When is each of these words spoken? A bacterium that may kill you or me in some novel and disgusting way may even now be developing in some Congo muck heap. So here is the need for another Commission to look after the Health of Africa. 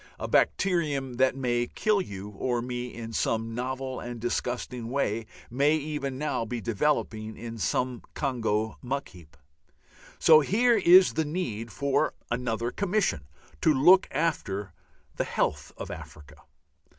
A 0.17 0.27
bacterium 0.27 1.13
that 1.17 1.35
may 1.35 1.67
kill 1.67 2.01
you 2.01 2.29
or 2.29 2.59
me 2.59 2.91
in 2.91 3.13
some 3.13 3.53
novel 3.53 3.99
and 3.99 4.19
disgusting 4.19 4.89
way 4.89 5.27
may 5.51 5.75
even 5.75 6.17
now 6.17 6.43
be 6.43 6.59
developing 6.59 7.37
in 7.37 7.59
some 7.59 8.01
Congo 8.15 8.79
muck 8.81 9.09
heap. 9.09 9.37
So 10.17 10.39
here 10.39 10.75
is 10.75 11.13
the 11.13 11.23
need 11.23 11.71
for 11.71 12.15
another 12.31 12.71
Commission 12.71 13.27
to 13.61 13.71
look 13.75 14.07
after 14.09 14.73
the 15.17 15.23
Health 15.23 15.71
of 15.77 15.91
Africa. 15.91 16.37